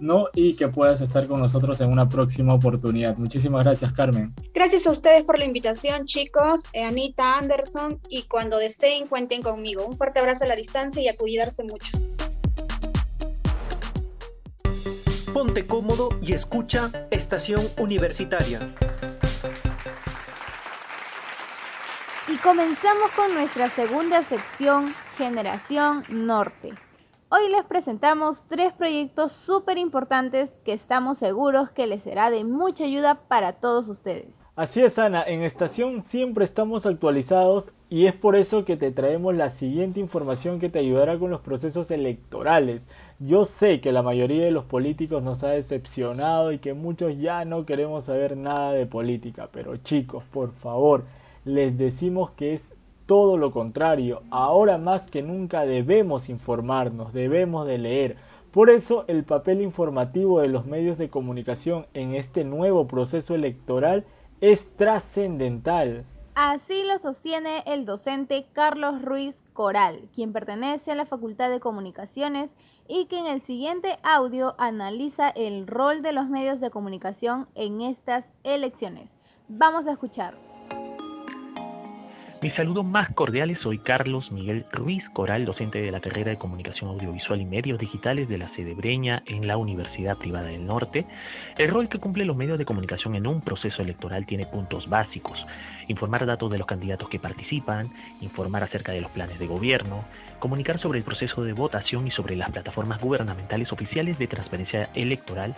¿no? 0.00 0.28
Y 0.34 0.54
que 0.54 0.68
puedas 0.68 1.00
estar 1.00 1.26
con 1.26 1.40
nosotros 1.40 1.80
en 1.80 1.90
una 1.90 2.08
próxima 2.08 2.54
oportunidad. 2.54 3.16
Muchísimas 3.16 3.64
gracias, 3.64 3.92
Carmen. 3.92 4.34
Gracias 4.54 4.86
a 4.86 4.90
ustedes 4.90 5.24
por 5.24 5.38
la 5.38 5.44
invitación, 5.44 6.04
chicos. 6.04 6.64
Eh, 6.72 6.82
Anita 6.82 7.38
Anderson, 7.38 8.00
y 8.08 8.22
cuando 8.24 8.58
deseen, 8.58 9.06
cuenten 9.06 9.42
conmigo. 9.42 9.86
Un 9.86 9.96
fuerte 9.96 10.20
abrazo 10.20 10.44
a 10.44 10.48
la 10.48 10.56
distancia 10.56 11.02
y 11.02 11.08
a 11.08 11.16
cuidarse 11.16 11.62
mucho. 11.64 11.98
Ponte 15.36 15.66
cómodo 15.66 16.08
y 16.22 16.32
escucha 16.32 16.90
Estación 17.10 17.60
Universitaria. 17.78 18.58
Y 22.26 22.36
comenzamos 22.38 23.10
con 23.14 23.34
nuestra 23.34 23.68
segunda 23.68 24.22
sección, 24.22 24.94
Generación 25.18 26.04
Norte. 26.08 26.72
Hoy 27.28 27.50
les 27.50 27.66
presentamos 27.66 28.38
tres 28.48 28.72
proyectos 28.72 29.32
súper 29.32 29.76
importantes 29.76 30.58
que 30.64 30.72
estamos 30.72 31.18
seguros 31.18 31.68
que 31.70 31.86
les 31.86 32.02
será 32.02 32.30
de 32.30 32.44
mucha 32.44 32.84
ayuda 32.84 33.16
para 33.28 33.54
todos 33.60 33.88
ustedes. 33.88 34.28
Así 34.56 34.82
es, 34.82 34.98
Ana, 34.98 35.22
en 35.22 35.42
estación 35.42 36.02
siempre 36.06 36.46
estamos 36.46 36.86
actualizados 36.86 37.72
y 37.90 38.06
es 38.06 38.14
por 38.14 38.36
eso 38.36 38.64
que 38.64 38.78
te 38.78 38.90
traemos 38.90 39.34
la 39.34 39.50
siguiente 39.50 40.00
información 40.00 40.60
que 40.60 40.70
te 40.70 40.78
ayudará 40.78 41.18
con 41.18 41.30
los 41.30 41.42
procesos 41.42 41.90
electorales. 41.90 42.86
Yo 43.18 43.46
sé 43.46 43.80
que 43.80 43.92
la 43.92 44.02
mayoría 44.02 44.44
de 44.44 44.50
los 44.50 44.64
políticos 44.64 45.22
nos 45.22 45.42
ha 45.42 45.48
decepcionado 45.48 46.52
y 46.52 46.58
que 46.58 46.74
muchos 46.74 47.16
ya 47.18 47.46
no 47.46 47.64
queremos 47.64 48.04
saber 48.04 48.36
nada 48.36 48.72
de 48.72 48.84
política, 48.84 49.48
pero 49.50 49.78
chicos, 49.78 50.22
por 50.30 50.52
favor, 50.52 51.04
les 51.46 51.78
decimos 51.78 52.32
que 52.32 52.52
es 52.52 52.74
todo 53.06 53.38
lo 53.38 53.52
contrario, 53.52 54.20
ahora 54.30 54.76
más 54.76 55.08
que 55.08 55.22
nunca 55.22 55.64
debemos 55.64 56.28
informarnos, 56.28 57.14
debemos 57.14 57.66
de 57.66 57.78
leer. 57.78 58.16
Por 58.50 58.68
eso 58.68 59.06
el 59.08 59.24
papel 59.24 59.62
informativo 59.62 60.40
de 60.40 60.48
los 60.48 60.66
medios 60.66 60.98
de 60.98 61.08
comunicación 61.08 61.86
en 61.94 62.14
este 62.14 62.44
nuevo 62.44 62.86
proceso 62.86 63.34
electoral 63.34 64.04
es 64.42 64.68
trascendental. 64.76 66.04
Así 66.38 66.84
lo 66.84 66.98
sostiene 66.98 67.62
el 67.64 67.86
docente 67.86 68.44
Carlos 68.52 69.00
Ruiz 69.00 69.42
Coral, 69.54 70.02
quien 70.14 70.34
pertenece 70.34 70.92
a 70.92 70.94
la 70.94 71.06
Facultad 71.06 71.48
de 71.48 71.60
Comunicaciones 71.60 72.58
y 72.86 73.06
que 73.06 73.18
en 73.18 73.26
el 73.26 73.40
siguiente 73.40 73.96
audio 74.02 74.54
analiza 74.58 75.30
el 75.30 75.66
rol 75.66 76.02
de 76.02 76.12
los 76.12 76.28
medios 76.28 76.60
de 76.60 76.68
comunicación 76.68 77.48
en 77.54 77.80
estas 77.80 78.34
elecciones. 78.44 79.16
Vamos 79.48 79.86
a 79.86 79.92
escuchar. 79.92 80.34
Mi 82.42 82.50
saludo 82.50 82.82
más 82.82 83.14
cordiales, 83.14 83.60
soy 83.60 83.78
Carlos 83.78 84.30
Miguel 84.30 84.66
Ruiz 84.70 85.08
Coral, 85.14 85.46
docente 85.46 85.80
de 85.80 85.90
la 85.90 86.00
carrera 86.00 86.32
de 86.32 86.36
Comunicación 86.36 86.90
Audiovisual 86.90 87.40
y 87.40 87.46
Medios 87.46 87.78
Digitales 87.78 88.28
de 88.28 88.36
la 88.36 88.48
sede 88.48 88.74
Breña 88.74 89.22
en 89.24 89.46
la 89.46 89.56
Universidad 89.56 90.18
Privada 90.18 90.48
del 90.48 90.66
Norte. 90.66 91.06
El 91.56 91.70
rol 91.70 91.88
que 91.88 91.98
cumplen 91.98 92.26
los 92.26 92.36
medios 92.36 92.58
de 92.58 92.66
comunicación 92.66 93.14
en 93.14 93.26
un 93.26 93.40
proceso 93.40 93.80
electoral 93.80 94.26
tiene 94.26 94.44
puntos 94.44 94.86
básicos. 94.90 95.46
Informar 95.88 96.26
datos 96.26 96.50
de 96.50 96.58
los 96.58 96.66
candidatos 96.66 97.08
que 97.08 97.18
participan, 97.18 97.88
informar 98.20 98.62
acerca 98.62 98.92
de 98.92 99.00
los 99.00 99.10
planes 99.10 99.38
de 99.38 99.46
gobierno, 99.46 100.04
comunicar 100.38 100.80
sobre 100.80 100.98
el 100.98 101.04
proceso 101.04 101.44
de 101.44 101.52
votación 101.52 102.06
y 102.06 102.10
sobre 102.10 102.36
las 102.36 102.50
plataformas 102.50 103.00
gubernamentales 103.00 103.72
oficiales 103.72 104.18
de 104.18 104.26
transparencia 104.26 104.90
electoral, 104.94 105.54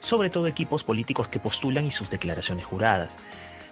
sobre 0.00 0.30
todo 0.30 0.46
equipos 0.46 0.82
políticos 0.82 1.28
que 1.28 1.40
postulan 1.40 1.86
y 1.86 1.90
sus 1.90 2.08
declaraciones 2.08 2.64
juradas 2.64 3.10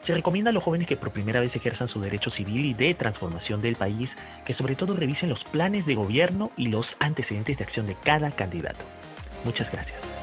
se 0.04 0.12
recomienda 0.12 0.50
a 0.50 0.52
los 0.52 0.62
jóvenes 0.62 0.86
que 0.86 0.96
por 0.96 1.10
primera 1.10 1.40
vez 1.40 1.54
ejerzan 1.56 1.88
su 1.88 2.00
derecho 2.00 2.30
civil 2.30 2.66
y 2.66 2.74
de 2.74 2.94
transformación 2.94 3.62
del 3.62 3.76
país 3.76 4.10
que 4.44 4.54
sobre 4.54 4.76
todo 4.76 4.94
revisen 4.94 5.30
los 5.30 5.42
planes 5.44 5.86
de 5.86 5.94
gobierno 5.94 6.50
y 6.56 6.68
los 6.68 6.86
antecedentes 6.98 7.58
de 7.58 7.64
acción 7.64 7.86
de 7.86 7.96
cada 8.04 8.30
candidato. 8.30 8.84
Muchas 9.44 9.70
gracias. 9.72 10.13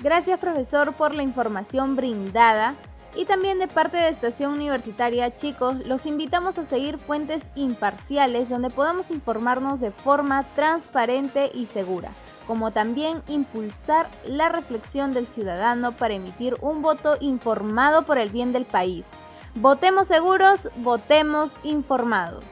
Gracias 0.00 0.38
profesor 0.38 0.92
por 0.92 1.14
la 1.14 1.22
información 1.22 1.96
brindada 1.96 2.74
y 3.16 3.24
también 3.24 3.58
de 3.58 3.66
parte 3.66 3.96
de 3.96 4.08
Estación 4.08 4.52
Universitaria, 4.52 5.34
chicos, 5.34 5.76
los 5.86 6.06
invitamos 6.06 6.56
a 6.58 6.64
seguir 6.64 6.98
fuentes 6.98 7.42
imparciales 7.56 8.48
donde 8.48 8.70
podamos 8.70 9.10
informarnos 9.10 9.80
de 9.80 9.90
forma 9.90 10.44
transparente 10.54 11.50
y 11.52 11.66
segura 11.66 12.10
como 12.48 12.70
también 12.70 13.22
impulsar 13.28 14.08
la 14.24 14.48
reflexión 14.48 15.12
del 15.12 15.26
ciudadano 15.26 15.92
para 15.92 16.14
emitir 16.14 16.56
un 16.62 16.80
voto 16.80 17.18
informado 17.20 18.06
por 18.06 18.16
el 18.16 18.30
bien 18.30 18.54
del 18.54 18.64
país. 18.64 19.06
Votemos 19.54 20.08
seguros, 20.08 20.70
votemos 20.76 21.52
informados. 21.62 22.44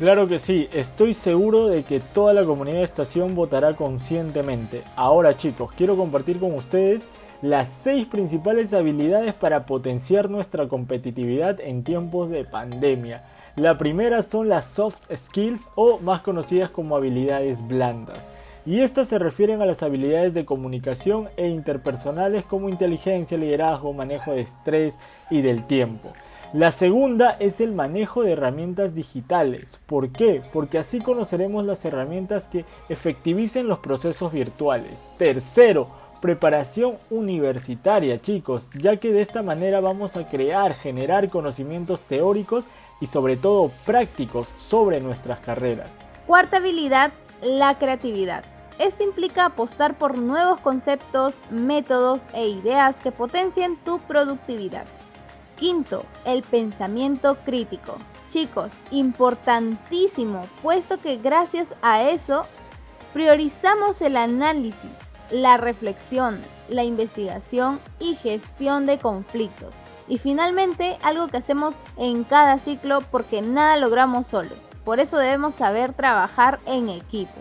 Claro 0.00 0.26
que 0.26 0.38
sí, 0.38 0.66
estoy 0.72 1.12
seguro 1.12 1.66
de 1.66 1.82
que 1.82 2.00
toda 2.00 2.32
la 2.32 2.42
comunidad 2.42 2.78
de 2.78 2.84
estación 2.84 3.34
votará 3.34 3.74
conscientemente. 3.74 4.82
Ahora 4.96 5.36
chicos, 5.36 5.72
quiero 5.76 5.94
compartir 5.94 6.40
con 6.40 6.54
ustedes 6.54 7.02
las 7.42 7.68
seis 7.68 8.06
principales 8.06 8.72
habilidades 8.72 9.34
para 9.34 9.66
potenciar 9.66 10.30
nuestra 10.30 10.68
competitividad 10.68 11.60
en 11.60 11.84
tiempos 11.84 12.30
de 12.30 12.46
pandemia. 12.46 13.24
La 13.56 13.76
primera 13.76 14.22
son 14.22 14.48
las 14.48 14.64
soft 14.64 14.96
skills 15.14 15.68
o 15.74 15.98
más 15.98 16.22
conocidas 16.22 16.70
como 16.70 16.96
habilidades 16.96 17.60
blandas 17.68 18.18
y 18.64 18.80
estas 18.80 19.06
se 19.06 19.18
refieren 19.18 19.60
a 19.60 19.66
las 19.66 19.82
habilidades 19.82 20.32
de 20.32 20.46
comunicación 20.46 21.28
e 21.36 21.48
interpersonales 21.48 22.46
como 22.46 22.70
inteligencia, 22.70 23.36
liderazgo, 23.36 23.92
manejo 23.92 24.32
de 24.32 24.40
estrés 24.40 24.94
y 25.28 25.42
del 25.42 25.66
tiempo. 25.66 26.10
La 26.52 26.72
segunda 26.72 27.36
es 27.38 27.60
el 27.60 27.70
manejo 27.70 28.24
de 28.24 28.32
herramientas 28.32 28.92
digitales. 28.92 29.78
¿Por 29.86 30.10
qué? 30.10 30.42
Porque 30.52 30.78
así 30.78 30.98
conoceremos 30.98 31.64
las 31.64 31.84
herramientas 31.84 32.48
que 32.48 32.64
efectivicen 32.88 33.68
los 33.68 33.78
procesos 33.78 34.32
virtuales. 34.32 34.98
Tercero, 35.16 35.86
preparación 36.20 36.96
universitaria, 37.08 38.16
chicos, 38.16 38.68
ya 38.76 38.96
que 38.96 39.12
de 39.12 39.22
esta 39.22 39.44
manera 39.44 39.78
vamos 39.78 40.16
a 40.16 40.28
crear, 40.28 40.74
generar 40.74 41.28
conocimientos 41.28 42.00
teóricos 42.00 42.64
y 43.00 43.06
sobre 43.06 43.36
todo 43.36 43.70
prácticos 43.86 44.52
sobre 44.56 45.00
nuestras 45.00 45.38
carreras. 45.38 45.90
Cuarta 46.26 46.56
habilidad, 46.56 47.12
la 47.44 47.78
creatividad. 47.78 48.42
Esto 48.80 49.04
implica 49.04 49.44
apostar 49.44 49.96
por 49.96 50.18
nuevos 50.18 50.58
conceptos, 50.58 51.36
métodos 51.48 52.22
e 52.34 52.48
ideas 52.48 52.96
que 52.96 53.12
potencien 53.12 53.76
tu 53.84 54.00
productividad. 54.00 54.86
Quinto, 55.60 56.06
el 56.24 56.42
pensamiento 56.42 57.36
crítico. 57.44 57.98
Chicos, 58.30 58.72
importantísimo, 58.90 60.46
puesto 60.62 60.98
que 60.98 61.18
gracias 61.18 61.68
a 61.82 62.02
eso 62.02 62.46
priorizamos 63.12 64.00
el 64.00 64.16
análisis, 64.16 64.90
la 65.30 65.58
reflexión, 65.58 66.40
la 66.70 66.82
investigación 66.84 67.78
y 67.98 68.14
gestión 68.14 68.86
de 68.86 68.98
conflictos. 68.98 69.74
Y 70.08 70.16
finalmente, 70.16 70.96
algo 71.02 71.28
que 71.28 71.36
hacemos 71.36 71.74
en 71.98 72.24
cada 72.24 72.58
ciclo 72.58 73.02
porque 73.10 73.42
nada 73.42 73.76
logramos 73.76 74.28
solos. 74.28 74.56
Por 74.86 74.98
eso 74.98 75.18
debemos 75.18 75.54
saber 75.56 75.92
trabajar 75.92 76.58
en 76.64 76.88
equipo. 76.88 77.34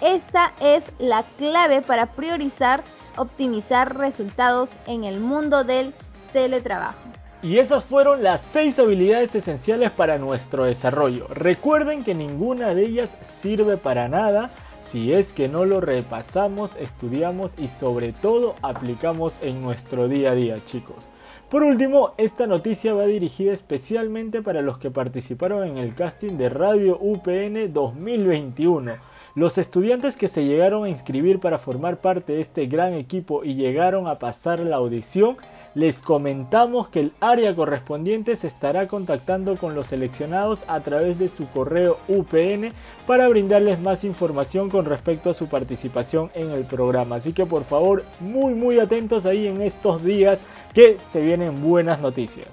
Esta 0.00 0.52
es 0.60 0.84
la 1.00 1.24
clave 1.38 1.82
para 1.82 2.06
priorizar, 2.06 2.84
optimizar 3.16 3.96
resultados 3.96 4.68
en 4.86 5.02
el 5.02 5.18
mundo 5.18 5.64
del 5.64 5.92
teletrabajo. 6.32 7.13
Y 7.44 7.58
esas 7.58 7.84
fueron 7.84 8.22
las 8.22 8.40
seis 8.40 8.78
habilidades 8.78 9.34
esenciales 9.34 9.90
para 9.90 10.16
nuestro 10.16 10.64
desarrollo. 10.64 11.26
Recuerden 11.28 12.02
que 12.02 12.14
ninguna 12.14 12.74
de 12.74 12.86
ellas 12.86 13.10
sirve 13.42 13.76
para 13.76 14.08
nada 14.08 14.50
si 14.90 15.12
es 15.12 15.32
que 15.34 15.46
no 15.46 15.66
lo 15.66 15.82
repasamos, 15.82 16.74
estudiamos 16.80 17.52
y 17.58 17.68
sobre 17.68 18.12
todo 18.12 18.54
aplicamos 18.62 19.34
en 19.42 19.60
nuestro 19.60 20.08
día 20.08 20.30
a 20.30 20.34
día, 20.34 20.56
chicos. 20.64 21.10
Por 21.50 21.64
último, 21.64 22.14
esta 22.16 22.46
noticia 22.46 22.94
va 22.94 23.04
dirigida 23.04 23.52
especialmente 23.52 24.40
para 24.40 24.62
los 24.62 24.78
que 24.78 24.90
participaron 24.90 25.68
en 25.68 25.76
el 25.76 25.94
casting 25.94 26.38
de 26.38 26.48
Radio 26.48 26.96
UPN 26.98 27.74
2021. 27.74 28.92
Los 29.34 29.58
estudiantes 29.58 30.16
que 30.16 30.28
se 30.28 30.44
llegaron 30.44 30.84
a 30.84 30.88
inscribir 30.88 31.40
para 31.40 31.58
formar 31.58 31.98
parte 31.98 32.32
de 32.32 32.40
este 32.40 32.66
gran 32.66 32.94
equipo 32.94 33.44
y 33.44 33.56
llegaron 33.56 34.06
a 34.06 34.14
pasar 34.14 34.60
la 34.60 34.76
audición 34.76 35.36
les 35.74 36.00
comentamos 36.00 36.88
que 36.88 37.00
el 37.00 37.12
área 37.20 37.54
correspondiente 37.54 38.36
se 38.36 38.46
estará 38.46 38.86
contactando 38.86 39.56
con 39.56 39.74
los 39.74 39.88
seleccionados 39.88 40.60
a 40.68 40.80
través 40.80 41.18
de 41.18 41.28
su 41.28 41.48
correo 41.48 41.98
UPN 42.08 42.72
para 43.06 43.28
brindarles 43.28 43.80
más 43.80 44.04
información 44.04 44.70
con 44.70 44.84
respecto 44.84 45.30
a 45.30 45.34
su 45.34 45.48
participación 45.48 46.30
en 46.34 46.50
el 46.50 46.64
programa. 46.64 47.16
Así 47.16 47.32
que 47.32 47.46
por 47.46 47.64
favor, 47.64 48.04
muy 48.20 48.54
muy 48.54 48.78
atentos 48.78 49.26
ahí 49.26 49.46
en 49.46 49.60
estos 49.62 50.02
días 50.02 50.38
que 50.72 50.96
se 51.12 51.20
vienen 51.20 51.62
buenas 51.62 52.00
noticias. 52.00 52.48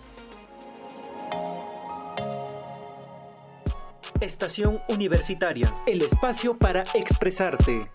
Estación 4.20 4.80
Universitaria, 4.88 5.74
el 5.88 6.04
espacio 6.04 6.56
para 6.56 6.84
expresarte. 6.94 7.90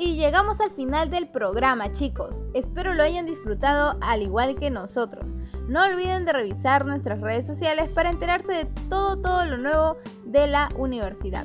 Y 0.00 0.16
llegamos 0.16 0.62
al 0.62 0.70
final 0.70 1.10
del 1.10 1.28
programa, 1.28 1.92
chicos. 1.92 2.34
Espero 2.54 2.94
lo 2.94 3.02
hayan 3.02 3.26
disfrutado 3.26 3.98
al 4.00 4.22
igual 4.22 4.54
que 4.54 4.70
nosotros. 4.70 5.30
No 5.68 5.84
olviden 5.84 6.24
de 6.24 6.32
revisar 6.32 6.86
nuestras 6.86 7.20
redes 7.20 7.46
sociales 7.46 7.90
para 7.90 8.08
enterarse 8.08 8.50
de 8.50 8.64
todo, 8.88 9.18
todo 9.18 9.44
lo 9.44 9.58
nuevo 9.58 9.98
de 10.24 10.46
la 10.46 10.70
universidad. 10.78 11.44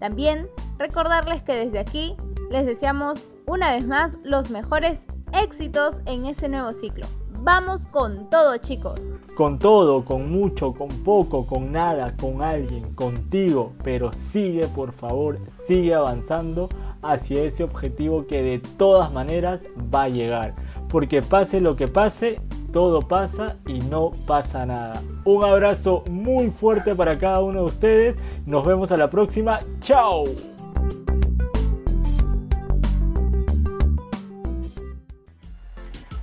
También 0.00 0.48
recordarles 0.76 1.44
que 1.44 1.52
desde 1.52 1.78
aquí 1.78 2.16
les 2.50 2.66
deseamos 2.66 3.20
una 3.46 3.72
vez 3.72 3.86
más 3.86 4.12
los 4.24 4.50
mejores 4.50 4.98
éxitos 5.32 6.00
en 6.06 6.26
ese 6.26 6.48
nuevo 6.48 6.72
ciclo. 6.72 7.06
Vamos 7.44 7.86
con 7.86 8.28
todo, 8.28 8.56
chicos. 8.56 8.98
Con 9.36 9.58
todo, 9.58 10.04
con 10.04 10.32
mucho, 10.32 10.72
con 10.72 10.88
poco, 11.04 11.46
con 11.46 11.70
nada, 11.70 12.16
con 12.16 12.42
alguien, 12.42 12.94
contigo. 12.94 13.72
Pero 13.84 14.10
sigue, 14.32 14.66
por 14.66 14.92
favor, 14.92 15.38
sigue 15.66 15.94
avanzando 15.94 16.68
hacia 17.04 17.42
ese 17.42 17.64
objetivo 17.64 18.26
que 18.26 18.42
de 18.42 18.58
todas 18.58 19.12
maneras 19.12 19.64
va 19.94 20.04
a 20.04 20.08
llegar. 20.08 20.54
Porque 20.88 21.22
pase 21.22 21.60
lo 21.60 21.76
que 21.76 21.88
pase, 21.88 22.40
todo 22.72 23.00
pasa 23.00 23.56
y 23.66 23.78
no 23.80 24.10
pasa 24.26 24.66
nada. 24.66 25.02
Un 25.24 25.44
abrazo 25.44 26.02
muy 26.10 26.50
fuerte 26.50 26.94
para 26.94 27.18
cada 27.18 27.40
uno 27.40 27.60
de 27.60 27.66
ustedes. 27.66 28.16
Nos 28.46 28.64
vemos 28.64 28.92
a 28.92 28.96
la 28.96 29.10
próxima. 29.10 29.60
¡Chao! 29.80 30.24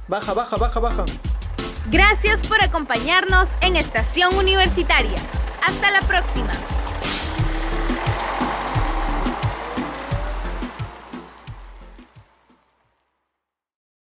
Baja, 0.07 0.33
baja, 0.33 0.57
baja, 0.57 0.79
baja. 0.79 1.05
Gracias 1.89 2.45
por 2.47 2.61
acompañarnos 2.61 3.47
en 3.61 3.77
Estación 3.77 4.35
Universitaria. 4.35 5.15
Hasta 5.65 5.89
la 5.89 6.01
próxima. 6.01 6.51